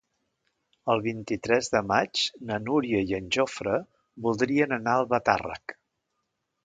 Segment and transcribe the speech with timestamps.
[0.93, 3.77] El vint-i-tres de maig na Núria i en Jofre
[4.29, 5.77] voldrien anar a Albatàrrec.